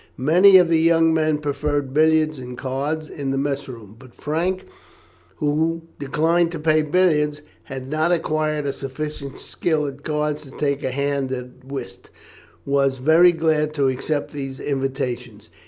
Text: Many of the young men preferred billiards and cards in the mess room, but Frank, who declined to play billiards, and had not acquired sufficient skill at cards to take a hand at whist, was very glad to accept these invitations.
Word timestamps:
Many 0.17 0.57
of 0.57 0.67
the 0.67 0.79
young 0.79 1.13
men 1.13 1.37
preferred 1.37 1.93
billiards 1.93 2.39
and 2.39 2.57
cards 2.57 3.07
in 3.07 3.29
the 3.29 3.37
mess 3.37 3.67
room, 3.67 3.95
but 3.99 4.15
Frank, 4.15 4.65
who 5.35 5.83
declined 5.99 6.51
to 6.53 6.59
play 6.59 6.81
billiards, 6.81 7.37
and 7.37 7.45
had 7.83 7.87
not 7.91 8.11
acquired 8.11 8.65
sufficient 8.73 9.39
skill 9.39 9.85
at 9.85 10.03
cards 10.03 10.41
to 10.41 10.51
take 10.57 10.83
a 10.83 10.89
hand 10.89 11.31
at 11.31 11.63
whist, 11.63 12.09
was 12.65 12.97
very 12.97 13.31
glad 13.31 13.75
to 13.75 13.89
accept 13.89 14.33
these 14.33 14.59
invitations. 14.59 15.51